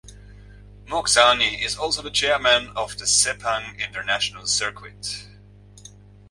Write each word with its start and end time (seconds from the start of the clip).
Mokhzani 0.87 1.63
is 1.63 1.75
also 1.77 2.01
the 2.01 2.09
chairman 2.09 2.69
of 2.69 2.97
the 2.97 3.05
Sepang 3.05 3.77
International 3.87 4.47
Circuit. 4.47 5.27